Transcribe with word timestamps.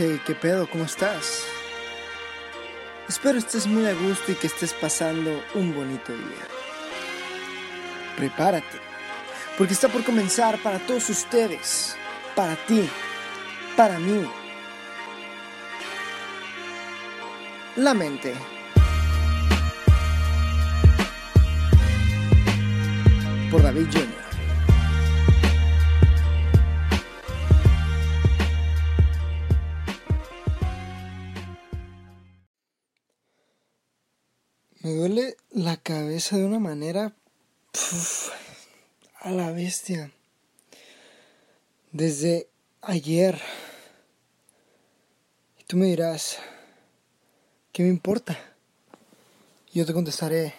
¿qué 0.00 0.34
pedo? 0.34 0.66
¿Cómo 0.70 0.84
estás? 0.84 1.44
Espero 3.06 3.38
estés 3.38 3.66
muy 3.66 3.84
a 3.84 3.92
gusto 3.92 4.32
y 4.32 4.34
que 4.34 4.46
estés 4.46 4.72
pasando 4.72 5.44
un 5.54 5.74
bonito 5.74 6.12
día. 6.14 6.46
Prepárate, 8.16 8.78
porque 9.58 9.74
está 9.74 9.88
por 9.88 10.02
comenzar 10.02 10.58
para 10.62 10.78
todos 10.78 11.10
ustedes, 11.10 11.96
para 12.34 12.56
ti, 12.66 12.88
para 13.76 13.98
mí. 13.98 14.26
La 17.76 17.92
mente. 17.92 18.34
Por 23.50 23.62
David 23.62 23.86
Jr. 23.92 24.19
Me 34.82 34.94
duele 34.94 35.36
la 35.50 35.76
cabeza 35.76 36.38
de 36.38 36.46
una 36.46 36.58
manera 36.58 37.14
puf, 37.70 38.30
a 39.20 39.30
la 39.30 39.52
bestia. 39.52 40.10
Desde 41.92 42.48
ayer. 42.80 43.38
Y 45.58 45.64
tú 45.64 45.76
me 45.76 45.84
dirás, 45.84 46.38
¿qué 47.72 47.82
me 47.82 47.90
importa? 47.90 48.38
Y 49.70 49.80
yo 49.80 49.84
te 49.84 49.92
contestaré, 49.92 50.54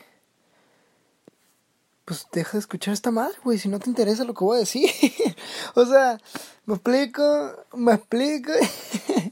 pues 2.05 2.27
deja 2.31 2.51
de 2.51 2.59
escuchar 2.59 2.93
esta 2.93 3.09
madre, 3.09 3.39
güey, 3.43 3.57
si 3.57 3.69
no 3.69 3.79
te 3.79 3.89
interesa 3.89 4.23
lo 4.23 4.35
que 4.35 4.43
voy 4.43 4.57
a 4.57 4.59
decir. 4.59 4.87
o 5.73 5.83
sea, 5.83 6.19
me 6.67 6.75
explico, 6.75 7.65
me 7.73 7.95
explico. 7.95 8.51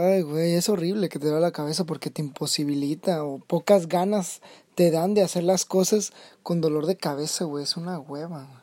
Ay, 0.00 0.22
güey, 0.22 0.54
es 0.54 0.68
horrible 0.68 1.08
que 1.08 1.18
te 1.18 1.28
da 1.28 1.40
la 1.40 1.50
cabeza 1.50 1.82
porque 1.82 2.08
te 2.08 2.22
imposibilita 2.22 3.24
o 3.24 3.40
pocas 3.40 3.88
ganas 3.88 4.42
te 4.76 4.92
dan 4.92 5.12
de 5.12 5.22
hacer 5.22 5.42
las 5.42 5.64
cosas 5.64 6.12
con 6.44 6.60
dolor 6.60 6.86
de 6.86 6.96
cabeza, 6.96 7.46
güey. 7.46 7.64
Es 7.64 7.76
una 7.76 7.98
hueva. 7.98 8.62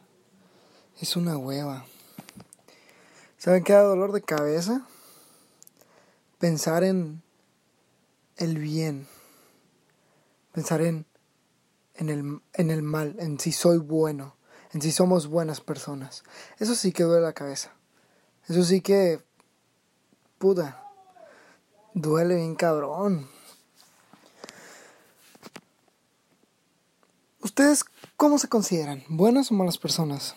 Es 1.02 1.18
una 1.18 1.38
hueva. 1.38 1.88
¿Saben 3.38 3.66
qué 3.66 3.74
da 3.74 3.82
dolor 3.82 4.14
de 4.14 4.22
cabeza? 4.22 4.88
Pensar 6.40 6.86
en 6.86 7.22
el 8.38 8.58
bien. 8.58 9.06
Pensar 10.54 10.80
en, 10.80 11.06
en, 11.96 12.08
el, 12.08 12.40
en 12.54 12.72
el 12.72 12.82
mal, 12.82 13.18
en 13.20 13.42
si 13.42 13.52
soy 13.52 13.80
bueno, 13.80 14.38
en 14.72 14.82
si 14.82 14.94
somos 14.94 15.28
buenas 15.28 15.60
personas. 15.60 16.24
Eso 16.60 16.76
sí 16.76 16.94
que 16.94 17.04
duele 17.04 17.24
la 17.24 17.34
cabeza. 17.34 17.74
Eso 18.48 18.64
sí 18.64 18.80
que... 18.80 19.22
Puta 20.38 20.85
Duele 21.96 22.36
bien 22.36 22.56
cabrón. 22.56 23.30
¿Ustedes 27.42 27.86
cómo 28.18 28.38
se 28.38 28.50
consideran? 28.50 29.06
¿Buenas 29.08 29.50
o 29.50 29.54
malas 29.54 29.78
personas? 29.78 30.36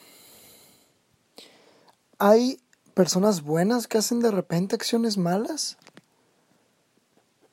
¿Hay 2.20 2.61
personas 2.95 3.42
buenas 3.42 3.89
que 3.89 3.98
hacen 3.98 4.20
de 4.20 4.31
repente 4.31 4.77
acciones 4.77 5.19
malas? 5.19 5.79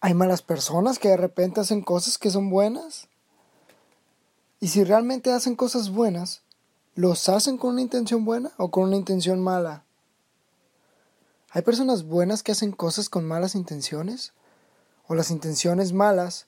¿Hay 0.02 0.14
malas 0.14 0.44
personas 0.44 1.00
que 1.00 1.09
de 1.09 1.17
repente 1.17 1.61
hacen 1.61 1.81
cosas 1.81 2.20
que 2.20 2.30
son 2.30 2.52
buenas? 2.52 3.08
Y 4.59 4.67
si 4.67 4.83
realmente 4.83 5.31
hacen 5.31 5.56
cosas 5.56 5.89
buenas, 5.89 6.44
¿los 6.94 7.28
hacen 7.28 7.58
con 7.58 7.72
una 7.72 7.81
intención 7.81 8.23
buena 8.23 8.52
o 8.58 8.70
con 8.70 8.83
una 8.83 8.98
intención 8.98 9.39
mala? 9.39 9.84
¿Hay 11.56 11.61
personas 11.61 12.03
buenas 12.03 12.44
que 12.44 12.52
hacen 12.52 12.73
cosas 12.73 13.08
con 13.08 13.23
malas 13.23 13.56
intenciones? 13.56 14.34
¿O 15.08 15.16
las 15.16 15.32
intenciones 15.32 15.93
malas 15.93 16.48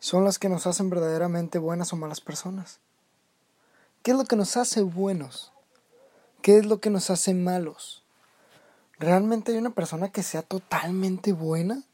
son 0.00 0.24
las 0.24 0.40
que 0.40 0.48
nos 0.48 0.66
hacen 0.66 0.90
verdaderamente 0.90 1.60
buenas 1.60 1.92
o 1.92 1.96
malas 1.96 2.20
personas? 2.20 2.80
¿Qué 4.02 4.10
es 4.10 4.16
lo 4.16 4.24
que 4.24 4.34
nos 4.34 4.56
hace 4.56 4.82
buenos? 4.82 5.52
¿Qué 6.42 6.58
es 6.58 6.66
lo 6.66 6.80
que 6.80 6.90
nos 6.90 7.08
hace 7.08 7.34
malos? 7.34 8.02
¿Realmente 8.98 9.52
hay 9.52 9.58
una 9.58 9.70
persona 9.70 10.10
que 10.10 10.24
sea 10.24 10.42
totalmente 10.42 11.32
buena? 11.32 11.84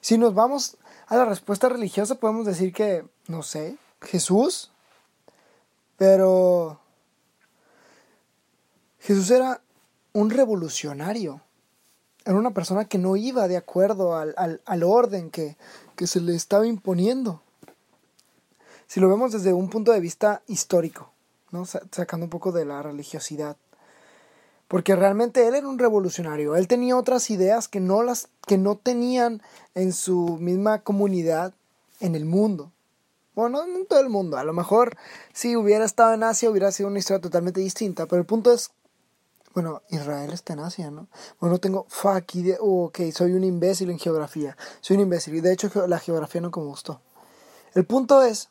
Si 0.00 0.16
nos 0.16 0.34
vamos 0.34 0.78
a 1.06 1.16
la 1.16 1.26
respuesta 1.26 1.68
religiosa, 1.68 2.14
podemos 2.14 2.46
decir 2.46 2.72
que, 2.72 3.06
no 3.28 3.42
sé, 3.42 3.76
Jesús. 4.00 4.70
Pero 5.98 6.80
Jesús 9.00 9.30
era 9.30 9.60
un 10.14 10.30
revolucionario 10.30 11.43
era 12.24 12.36
una 12.36 12.52
persona 12.52 12.86
que 12.86 12.98
no 12.98 13.16
iba 13.16 13.48
de 13.48 13.56
acuerdo 13.56 14.16
al, 14.16 14.34
al, 14.36 14.60
al 14.64 14.82
orden 14.82 15.30
que, 15.30 15.56
que 15.96 16.06
se 16.06 16.20
le 16.20 16.34
estaba 16.34 16.66
imponiendo. 16.66 17.42
Si 18.86 19.00
lo 19.00 19.08
vemos 19.08 19.32
desde 19.32 19.52
un 19.52 19.68
punto 19.68 19.92
de 19.92 20.00
vista 20.00 20.42
histórico, 20.46 21.10
¿no? 21.50 21.64
sacando 21.66 22.24
un 22.24 22.30
poco 22.30 22.52
de 22.52 22.64
la 22.64 22.82
religiosidad. 22.82 23.56
Porque 24.68 24.96
realmente 24.96 25.46
él 25.46 25.54
era 25.54 25.68
un 25.68 25.78
revolucionario, 25.78 26.56
él 26.56 26.68
tenía 26.68 26.96
otras 26.96 27.30
ideas 27.30 27.68
que 27.68 27.80
no 27.80 28.02
las 28.02 28.28
que 28.46 28.58
no 28.58 28.76
tenían 28.76 29.42
en 29.74 29.92
su 29.92 30.38
misma 30.40 30.80
comunidad 30.80 31.52
en 32.00 32.14
el 32.14 32.24
mundo. 32.24 32.72
Bueno, 33.34 33.66
no 33.66 33.76
en 33.76 33.86
todo 33.86 34.00
el 34.00 34.08
mundo, 34.08 34.36
a 34.36 34.44
lo 34.44 34.52
mejor 34.52 34.96
si 35.32 35.56
hubiera 35.56 35.84
estado 35.84 36.14
en 36.14 36.22
Asia 36.22 36.50
hubiera 36.50 36.72
sido 36.72 36.88
una 36.88 36.98
historia 36.98 37.20
totalmente 37.20 37.60
distinta, 37.60 38.06
pero 38.06 38.20
el 38.20 38.26
punto 38.26 38.52
es 38.52 38.70
bueno, 39.54 39.82
Israel 39.88 40.32
está 40.32 40.54
en 40.54 40.60
Asia, 40.60 40.90
¿no? 40.90 41.08
Bueno, 41.40 41.58
tengo 41.58 41.86
fuck, 41.88 42.34
idea. 42.34 42.56
Oh, 42.60 42.86
ok, 42.86 43.00
soy 43.12 43.32
un 43.32 43.44
imbécil 43.44 43.88
en 43.90 43.98
geografía. 44.00 44.56
Soy 44.80 44.96
un 44.96 45.04
imbécil. 45.04 45.36
Y 45.36 45.40
de 45.40 45.52
hecho, 45.52 45.70
la 45.86 46.00
geografía 46.00 46.40
no 46.40 46.50
me 46.50 46.62
gustó. 46.64 47.00
El 47.74 47.84
punto 47.86 48.22
es 48.22 48.50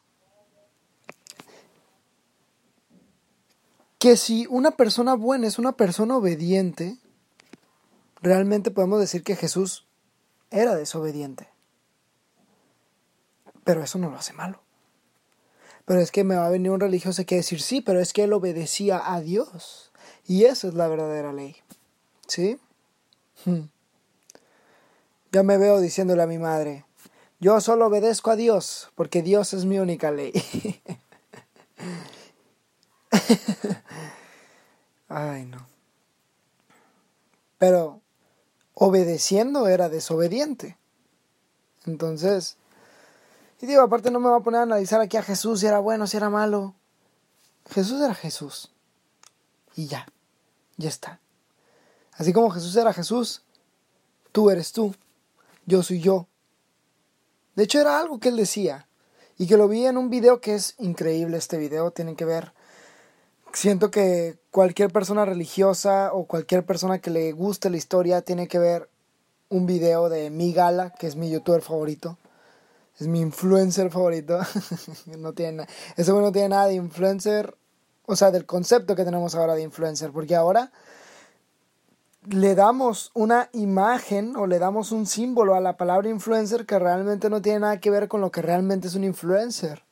que 4.00 4.18
si 4.18 4.48
una 4.50 4.72
persona 4.72 5.16
buena 5.16 5.48
es 5.48 5.60
una 5.60 5.74
persona 5.74 6.18
obediente, 6.18 6.98
realmente 8.22 8.72
podemos 8.72 9.00
decir 9.00 9.24
que 9.24 9.36
Jesús 9.36 9.88
era 10.52 10.76
desobediente. 10.76 11.50
Pero 13.64 13.84
eso 13.84 13.98
no 13.98 14.10
lo 14.10 14.18
hace 14.18 14.34
malo. 14.34 14.62
Pero 15.86 16.00
es 16.00 16.12
que 16.12 16.24
me 16.24 16.36
va 16.36 16.48
a 16.48 16.50
venir 16.50 16.72
un 16.72 16.80
religioso 16.80 17.26
que 17.26 17.36
decir, 17.36 17.62
sí, 17.62 17.82
pero 17.82 18.00
es 18.00 18.14
que 18.14 18.24
él 18.24 18.34
obedecía 18.34 19.14
a 19.14 19.22
Dios. 19.22 19.93
Y 20.26 20.46
esa 20.46 20.68
es 20.68 20.74
la 20.74 20.88
verdadera 20.88 21.34
ley. 21.34 21.56
¿Sí? 22.28 22.60
Hmm. 23.46 23.64
Ya 25.32 25.44
me 25.44 25.58
veo 25.58 25.80
diciéndole 25.80 26.22
a 26.22 26.28
mi 26.28 26.38
madre, 26.38 26.86
yo 27.40 27.60
solo 27.60 27.88
obedezco 27.88 28.32
a 28.32 28.36
Dios, 28.36 28.92
porque 28.96 29.22
Dios 29.22 29.54
es 29.54 29.66
mi 29.66 29.80
única 29.80 30.12
ley. 30.12 30.32
Ay, 35.10 35.46
no. 35.46 35.68
Pero 37.58 38.02
obedeciendo 38.74 39.68
era 39.68 39.90
desobediente. 39.90 40.78
Entonces, 41.86 42.58
y 43.62 43.66
digo, 43.66 43.82
aparte 43.82 44.12
no 44.12 44.20
me 44.20 44.30
voy 44.30 44.40
a 44.40 44.44
poner 44.44 44.60
a 44.60 44.64
analizar 44.64 45.02
aquí 45.02 45.18
a 45.18 45.24
Jesús 45.24 45.62
si 45.62 45.68
era 45.68 45.80
bueno, 45.80 46.06
si 46.06 46.18
era 46.18 46.30
malo. 46.30 46.76
Jesús 47.70 48.02
era 48.02 48.14
Jesús. 48.14 48.72
Y 49.76 49.88
ya. 49.88 50.06
Ya 50.78 50.90
está. 50.90 51.20
Así 52.14 52.34
como 52.34 52.50
Jesús 52.52 52.76
era 52.76 52.94
Jesús, 52.94 53.44
tú 54.32 54.50
eres 54.50 54.72
tú, 54.72 54.94
yo 55.66 55.84
soy 55.84 56.00
yo. 56.00 56.28
De 57.56 57.64
hecho 57.64 57.80
era 57.80 58.00
algo 58.00 58.20
que 58.20 58.30
él 58.30 58.38
decía 58.38 58.88
y 59.38 59.48
que 59.48 59.58
lo 59.58 59.68
vi 59.68 59.86
en 59.86 59.98
un 59.98 60.10
video 60.10 60.42
que 60.42 60.56
es 60.56 60.76
increíble 60.80 61.38
este 61.38 61.58
video, 61.58 61.92
tienen 61.92 62.16
que 62.16 62.26
ver. 62.26 62.54
Siento 63.54 63.92
que 63.92 64.38
cualquier 64.52 64.92
persona 64.92 65.26
religiosa 65.26 66.12
o 66.14 66.26
cualquier 66.26 66.66
persona 66.66 67.00
que 67.00 67.12
le 67.12 67.32
guste 67.32 67.70
la 67.70 67.78
historia 67.78 68.22
tiene 68.22 68.48
que 68.48 68.60
ver 68.60 68.90
un 69.50 69.68
video 69.68 70.10
de 70.10 70.32
mi 70.32 70.54
gala, 70.54 70.92
que 70.92 71.06
es 71.06 71.16
mi 71.16 71.30
youtuber 71.30 71.62
favorito. 71.62 72.18
Es 73.00 73.08
mi 73.08 73.22
influencer 73.22 73.92
favorito. 73.92 74.40
no 75.18 75.34
tiene, 75.34 75.68
ese 75.96 76.12
no 76.12 76.32
tiene 76.32 76.50
nada 76.50 76.68
de 76.68 76.76
influencer 76.76 77.56
o 78.06 78.16
sea, 78.16 78.32
del 78.32 78.46
concepto 78.46 78.96
que 78.96 79.06
tenemos 79.06 79.36
ahora 79.36 79.56
de 79.56 79.64
influencer, 79.64 80.12
porque 80.12 80.36
ahora 80.36 80.72
le 82.28 82.56
damos 82.56 83.12
una 83.14 83.50
imagen 83.54 84.36
o 84.36 84.48
le 84.48 84.60
damos 84.60 84.92
un 84.92 85.06
símbolo 85.06 85.56
a 85.56 85.62
la 85.62 85.78
palabra 85.78 86.10
influencer 86.10 86.66
que 86.66 86.80
realmente 86.80 87.30
no 87.30 87.42
tiene 87.42 87.60
nada 87.60 87.80
que 87.80 87.90
ver 87.90 88.08
con 88.08 88.22
lo 88.22 88.32
que 88.32 88.42
realmente 88.42 88.88
es 88.88 88.96
un 88.96 89.04
influencer. 89.04 89.84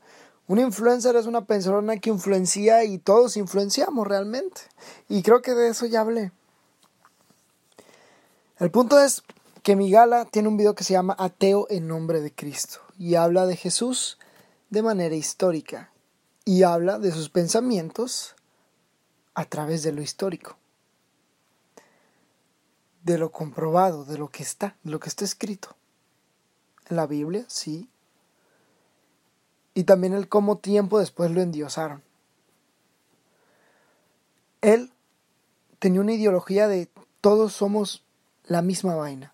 Un 0.47 0.59
influencer 0.59 1.15
es 1.15 1.27
una 1.27 1.45
persona 1.45 1.97
que 1.97 2.09
influencia 2.09 2.83
y 2.83 2.97
todos 2.97 3.37
influenciamos 3.37 4.07
realmente. 4.07 4.61
Y 5.07 5.23
creo 5.23 5.41
que 5.41 5.53
de 5.53 5.69
eso 5.69 5.85
ya 5.85 6.01
hablé. 6.01 6.31
El 8.59 8.71
punto 8.71 8.99
es 8.99 9.23
que 9.63 9.75
mi 9.75 9.91
gala 9.91 10.25
tiene 10.25 10.47
un 10.47 10.57
video 10.57 10.75
que 10.75 10.83
se 10.83 10.93
llama 10.93 11.15
Ateo 11.17 11.67
en 11.69 11.87
nombre 11.87 12.21
de 12.21 12.33
Cristo 12.33 12.79
y 12.97 13.15
habla 13.15 13.45
de 13.45 13.55
Jesús 13.55 14.17
de 14.69 14.81
manera 14.81 15.15
histórica 15.15 15.91
y 16.45 16.63
habla 16.63 16.99
de 16.99 17.11
sus 17.11 17.29
pensamientos 17.29 18.35
a 19.33 19.45
través 19.45 19.83
de 19.83 19.91
lo 19.91 20.01
histórico. 20.01 20.57
de 23.03 23.17
lo 23.17 23.31
comprobado, 23.31 24.05
de 24.05 24.17
lo 24.17 24.29
que 24.29 24.43
está, 24.43 24.75
de 24.83 24.91
lo 24.91 24.99
que 24.99 25.09
está 25.09 25.25
escrito. 25.25 25.75
En 26.89 26.97
la 26.97 27.07
Biblia, 27.07 27.45
sí. 27.47 27.89
Y 29.73 29.85
también 29.85 30.13
el 30.13 30.27
cómo 30.27 30.57
tiempo 30.57 30.99
después 30.99 31.31
lo 31.31 31.41
endiosaron. 31.41 32.03
Él 34.61 34.91
tenía 35.79 36.01
una 36.01 36.13
ideología 36.13 36.67
de 36.67 36.89
todos 37.21 37.53
somos 37.53 38.03
la 38.45 38.61
misma 38.61 38.95
vaina. 38.95 39.33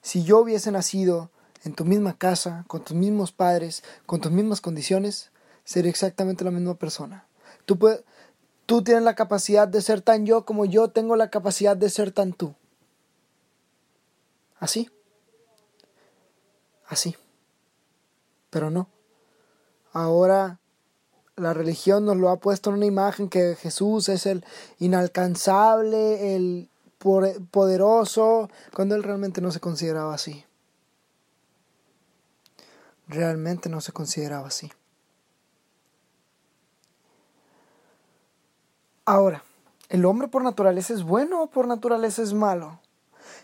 Si 0.00 0.24
yo 0.24 0.38
hubiese 0.38 0.72
nacido 0.72 1.30
en 1.64 1.74
tu 1.74 1.84
misma 1.84 2.16
casa, 2.16 2.64
con 2.68 2.82
tus 2.82 2.96
mismos 2.96 3.32
padres, 3.32 3.84
con 4.06 4.20
tus 4.20 4.32
mismas 4.32 4.60
condiciones, 4.60 5.30
sería 5.64 5.90
exactamente 5.90 6.44
la 6.44 6.50
misma 6.50 6.74
persona. 6.74 7.26
Tú, 7.64 7.78
tú 8.66 8.82
tienes 8.82 9.04
la 9.04 9.14
capacidad 9.14 9.68
de 9.68 9.82
ser 9.82 10.00
tan 10.00 10.26
yo 10.26 10.44
como 10.44 10.64
yo 10.64 10.88
tengo 10.88 11.16
la 11.16 11.30
capacidad 11.30 11.76
de 11.76 11.90
ser 11.90 12.12
tan 12.12 12.32
tú. 12.32 12.54
Así. 14.58 14.90
Así. 16.86 17.16
Pero 18.50 18.70
no. 18.70 18.88
Ahora 19.92 20.60
la 21.36 21.54
religión 21.54 22.04
nos 22.04 22.16
lo 22.16 22.28
ha 22.28 22.38
puesto 22.38 22.70
en 22.70 22.76
una 22.76 22.86
imagen 22.86 23.28
que 23.28 23.56
Jesús 23.56 24.08
es 24.08 24.26
el 24.26 24.44
inalcanzable, 24.78 26.36
el 26.36 26.68
poderoso, 27.50 28.48
cuando 28.74 28.94
él 28.94 29.02
realmente 29.02 29.40
no 29.40 29.50
se 29.50 29.60
consideraba 29.60 30.14
así. 30.14 30.44
Realmente 33.08 33.68
no 33.68 33.80
se 33.80 33.92
consideraba 33.92 34.48
así. 34.48 34.70
Ahora, 39.04 39.42
¿el 39.88 40.04
hombre 40.04 40.28
por 40.28 40.44
naturaleza 40.44 40.94
es 40.94 41.02
bueno 41.02 41.42
o 41.42 41.46
por 41.48 41.66
naturaleza 41.66 42.22
es 42.22 42.34
malo? 42.34 42.80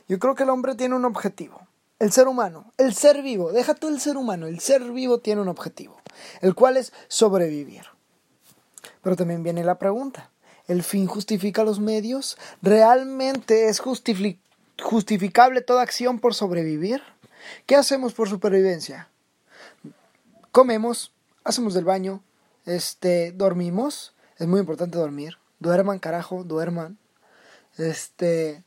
Yo 0.06 0.20
creo 0.20 0.36
que 0.36 0.44
el 0.44 0.50
hombre 0.50 0.76
tiene 0.76 0.94
un 0.94 1.04
objetivo. 1.04 1.66
El 1.98 2.12
ser 2.12 2.28
humano, 2.28 2.72
el 2.76 2.94
ser 2.94 3.22
vivo, 3.22 3.50
deja 3.50 3.74
tú 3.74 3.88
el 3.88 4.00
ser 4.00 4.16
humano, 4.16 4.46
el 4.46 4.60
ser 4.60 4.84
vivo 4.92 5.18
tiene 5.18 5.40
un 5.40 5.48
objetivo, 5.48 6.00
el 6.40 6.54
cual 6.54 6.76
es 6.76 6.92
sobrevivir. 7.08 7.86
Pero 9.02 9.16
también 9.16 9.42
viene 9.42 9.64
la 9.64 9.80
pregunta, 9.80 10.30
¿el 10.68 10.84
fin 10.84 11.08
justifica 11.08 11.64
los 11.64 11.80
medios? 11.80 12.38
¿Realmente 12.62 13.68
es 13.68 13.80
justificable 13.80 15.60
toda 15.60 15.82
acción 15.82 16.20
por 16.20 16.34
sobrevivir? 16.34 17.02
¿Qué 17.66 17.74
hacemos 17.74 18.14
por 18.14 18.28
supervivencia? 18.28 19.08
Comemos, 20.52 21.12
hacemos 21.42 21.74
del 21.74 21.84
baño, 21.84 22.22
este, 22.64 23.32
dormimos, 23.32 24.14
es 24.38 24.46
muy 24.46 24.60
importante 24.60 24.98
dormir, 24.98 25.36
duerman 25.60 25.98
carajo, 25.98 26.44
duerman, 26.44 26.98
este, 27.76 28.64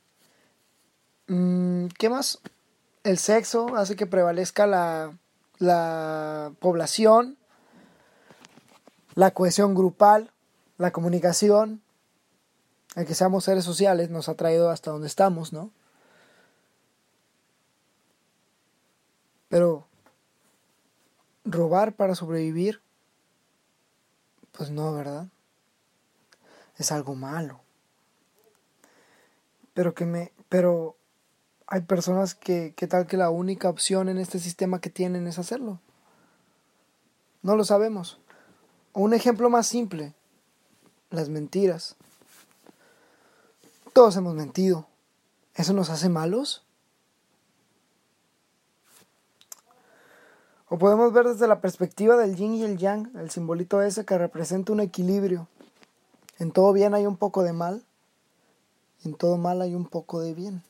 mm, 1.27 1.88
¿qué 1.97 2.09
más? 2.09 2.39
el 3.03 3.17
sexo 3.17 3.75
hace 3.75 3.95
que 3.95 4.05
prevalezca 4.05 4.67
la, 4.67 5.17
la 5.57 6.53
población, 6.59 7.38
la 9.15 9.31
cohesión 9.31 9.75
grupal, 9.75 10.31
la 10.77 10.91
comunicación, 10.91 11.81
el 12.95 13.05
que 13.05 13.15
seamos 13.15 13.45
seres 13.45 13.63
sociales 13.63 14.09
nos 14.09 14.29
ha 14.29 14.35
traído 14.35 14.69
hasta 14.69 14.91
donde 14.91 15.07
estamos, 15.07 15.53
¿no? 15.53 15.71
Pero 19.49 19.88
robar 21.43 21.93
para 21.93 22.15
sobrevivir, 22.15 22.81
pues 24.51 24.69
no, 24.69 24.93
¿verdad? 24.93 25.27
Es 26.81 26.92
algo 26.92 27.13
malo. 27.13 27.62
Pero 29.75 29.94
que 29.94 30.07
me, 30.07 30.31
pero 30.50 30.95
hay 31.68 31.81
personas 31.81 32.33
que, 32.33 32.74
¿qué 32.75 32.88
tal 32.88 33.06
que 33.06 33.18
la 33.18 33.30
única 33.30 33.69
opción 33.69 34.10
en 34.10 34.18
este 34.18 34.39
sistema 34.39 34.81
que 34.81 34.89
tienen 34.89 35.28
es 35.28 35.38
hacerlo? 35.38 35.80
No 37.44 37.56
lo 37.56 37.66
sabemos. 37.66 38.19
Un 38.94 39.13
ejemplo 39.13 39.48
más 39.51 39.68
simple, 39.68 40.16
las 41.12 41.30
mentiras. 41.30 41.98
Todos 43.94 44.16
hemos 44.16 44.34
mentido. 44.34 44.88
¿Eso 45.54 45.74
nos 45.74 45.92
hace 45.92 46.10
malos? 46.10 46.66
O 50.68 50.80
podemos 50.80 51.13
ver 51.13 51.27
desde 51.27 51.48
la 51.48 51.62
perspectiva 51.62 52.18
del 52.18 52.36
yin 52.36 52.56
y 52.56 52.63
el 52.63 52.80
yang, 52.80 53.16
el 53.19 53.30
simbolito 53.30 53.84
ese 53.84 54.04
que 54.04 54.18
representa 54.18 54.74
un 54.74 54.80
equilibrio. 54.80 55.48
En 56.41 56.51
todo 56.51 56.73
bien 56.73 56.93
hay 56.93 57.05
un 57.05 57.15
poco 57.15 57.43
de 57.43 57.53
mal, 57.53 57.85
en 59.05 59.13
todo 59.13 59.38
mal 59.38 59.61
hay 59.61 59.75
un 59.75 59.85
poco 59.85 60.19
de 60.19 60.33
bien 60.33 60.63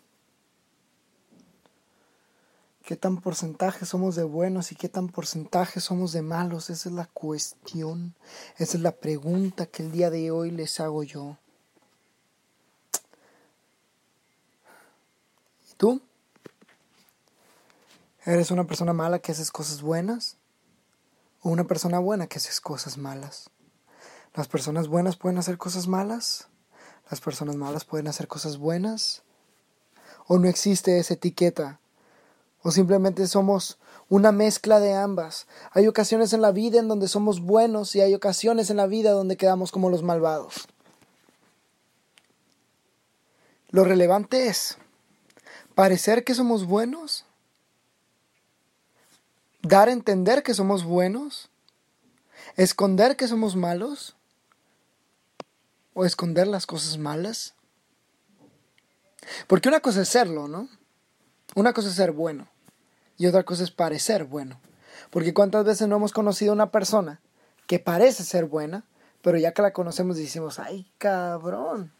qué 2.91 2.97
tan 2.97 3.21
porcentaje 3.21 3.85
somos 3.85 4.17
de 4.17 4.25
buenos 4.25 4.73
y 4.73 4.75
qué 4.75 4.89
tan 4.89 5.07
porcentaje 5.07 5.79
somos 5.79 6.11
de 6.11 6.21
malos. 6.21 6.69
Esa 6.69 6.89
es 6.89 6.95
la 6.95 7.05
cuestión, 7.05 8.15
esa 8.57 8.75
es 8.75 8.83
la 8.83 8.91
pregunta 8.91 9.65
que 9.65 9.81
el 9.81 9.93
día 9.93 10.09
de 10.09 10.29
hoy 10.29 10.51
les 10.51 10.77
hago 10.81 11.01
yo. 11.03 11.37
¿Y 15.71 15.75
tú? 15.75 16.01
¿Eres 18.25 18.51
una 18.51 18.65
persona 18.65 18.91
mala 18.91 19.19
que 19.19 19.31
haces 19.31 19.51
cosas 19.51 19.81
buenas? 19.81 20.35
¿O 21.43 21.49
una 21.49 21.63
persona 21.63 21.99
buena 21.99 22.27
que 22.27 22.39
haces 22.39 22.59
cosas 22.59 22.97
malas? 22.97 23.49
¿Las 24.35 24.47
personas 24.47 24.87
buenas 24.87 25.17
pueden 25.17 25.37
hacer 25.37 25.57
cosas 25.57 25.87
malas? 25.87 26.47
¿Las 27.09 27.19
personas 27.19 27.55
malas 27.55 27.85
pueden 27.85 28.07
hacer 28.07 28.27
cosas 28.27 28.57
buenas? 28.57 29.23
¿O 30.27 30.39
no 30.39 30.47
existe 30.47 30.99
esa 30.99 31.15
etiqueta 31.15 31.81
o 32.63 32.71
simplemente 32.71 33.27
somos 33.27 33.77
una 34.09 34.31
mezcla 34.31 34.79
de 34.79 34.93
ambas. 34.93 35.47
Hay 35.71 35.87
ocasiones 35.87 36.33
en 36.33 36.41
la 36.41 36.51
vida 36.51 36.79
en 36.79 36.87
donde 36.87 37.07
somos 37.07 37.41
buenos 37.41 37.95
y 37.95 38.01
hay 38.01 38.13
ocasiones 38.13 38.69
en 38.69 38.77
la 38.77 38.87
vida 38.87 39.11
donde 39.11 39.37
quedamos 39.37 39.71
como 39.71 39.89
los 39.89 40.03
malvados. 40.03 40.67
Lo 43.69 43.83
relevante 43.83 44.47
es 44.47 44.77
parecer 45.75 46.23
que 46.23 46.35
somos 46.35 46.65
buenos, 46.65 47.25
dar 49.61 49.87
a 49.87 49.93
entender 49.93 50.43
que 50.43 50.53
somos 50.53 50.83
buenos, 50.83 51.49
esconder 52.57 53.15
que 53.15 53.29
somos 53.29 53.55
malos 53.55 54.17
o 55.93 56.05
esconder 56.05 56.47
las 56.47 56.65
cosas 56.65 56.97
malas. 56.97 57.55
Porque 59.47 59.69
una 59.69 59.79
cosa 59.79 60.01
es 60.01 60.09
serlo, 60.09 60.47
¿no? 60.47 60.69
Una 61.55 61.73
cosa 61.73 61.89
es 61.89 61.95
ser 61.95 62.11
bueno 62.11 62.47
y 63.17 63.27
otra 63.27 63.43
cosa 63.43 63.63
es 63.63 63.71
parecer 63.71 64.25
bueno. 64.25 64.59
Porque 65.09 65.33
cuántas 65.33 65.65
veces 65.65 65.87
no 65.87 65.97
hemos 65.97 66.13
conocido 66.13 66.51
a 66.51 66.55
una 66.55 66.71
persona 66.71 67.21
que 67.67 67.79
parece 67.79 68.23
ser 68.23 68.45
buena, 68.45 68.85
pero 69.21 69.37
ya 69.37 69.53
que 69.53 69.61
la 69.61 69.73
conocemos 69.73 70.17
decimos, 70.17 70.59
ay 70.59 70.91
cabrón. 70.97 71.93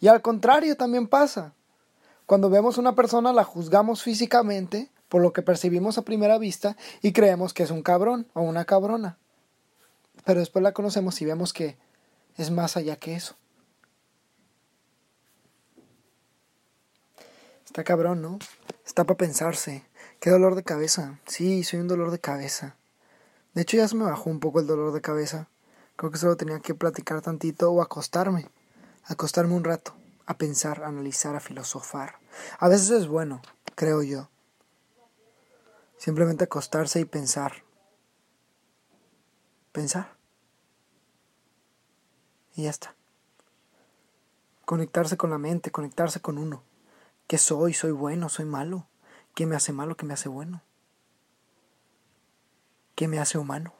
Y 0.00 0.08
al 0.08 0.22
contrario 0.22 0.76
también 0.76 1.06
pasa. 1.06 1.54
Cuando 2.26 2.50
vemos 2.50 2.76
a 2.76 2.80
una 2.80 2.94
persona 2.94 3.32
la 3.32 3.44
juzgamos 3.44 4.02
físicamente 4.02 4.90
por 5.08 5.22
lo 5.22 5.32
que 5.32 5.42
percibimos 5.42 5.98
a 5.98 6.02
primera 6.02 6.38
vista 6.38 6.76
y 7.00 7.12
creemos 7.12 7.54
que 7.54 7.62
es 7.62 7.70
un 7.70 7.82
cabrón 7.82 8.26
o 8.34 8.40
una 8.40 8.64
cabrona. 8.64 9.18
Pero 10.24 10.40
después 10.40 10.62
la 10.62 10.72
conocemos 10.72 11.20
y 11.22 11.24
vemos 11.24 11.52
que 11.52 11.78
es 12.36 12.50
más 12.50 12.76
allá 12.76 12.96
que 12.96 13.14
eso. 13.14 13.36
Está 17.64 17.84
cabrón, 17.84 18.22
¿no? 18.22 18.38
Está 18.86 19.04
para 19.04 19.18
pensarse. 19.18 19.84
Qué 20.20 20.30
dolor 20.30 20.54
de 20.54 20.62
cabeza. 20.62 21.18
Sí, 21.26 21.62
soy 21.64 21.80
un 21.80 21.88
dolor 21.88 22.10
de 22.10 22.18
cabeza. 22.18 22.76
De 23.54 23.62
hecho 23.62 23.76
ya 23.76 23.88
se 23.88 23.96
me 23.96 24.04
bajó 24.04 24.30
un 24.30 24.40
poco 24.40 24.60
el 24.60 24.66
dolor 24.66 24.92
de 24.92 25.00
cabeza. 25.00 25.48
Creo 25.96 26.10
que 26.10 26.18
solo 26.18 26.36
tenía 26.36 26.60
que 26.60 26.74
platicar 26.74 27.20
tantito 27.22 27.70
o 27.70 27.82
acostarme. 27.82 28.48
Acostarme 29.04 29.54
un 29.54 29.64
rato. 29.64 29.94
A 30.26 30.36
pensar, 30.38 30.82
a 30.82 30.88
analizar, 30.88 31.36
a 31.36 31.40
filosofar. 31.40 32.18
A 32.58 32.68
veces 32.68 32.90
es 32.90 33.08
bueno, 33.08 33.40
creo 33.74 34.02
yo. 34.02 34.28
Simplemente 35.96 36.44
acostarse 36.44 37.00
y 37.00 37.04
pensar. 37.04 37.62
Pensar. 39.72 40.15
Y 42.56 42.62
ya 42.62 42.70
está. 42.70 42.96
Conectarse 44.64 45.16
con 45.16 45.30
la 45.30 45.38
mente, 45.38 45.70
conectarse 45.70 46.20
con 46.20 46.38
uno. 46.38 46.62
¿Qué 47.28 47.38
soy? 47.38 47.74
¿Soy 47.74 47.92
bueno? 47.92 48.28
¿Soy 48.28 48.46
malo? 48.46 48.86
¿Qué 49.34 49.46
me 49.46 49.54
hace 49.54 49.72
malo? 49.72 49.96
¿Qué 49.96 50.06
me 50.06 50.14
hace 50.14 50.28
bueno? 50.28 50.62
¿Qué 52.96 53.06
me 53.06 53.18
hace 53.20 53.38
humano? 53.38 53.74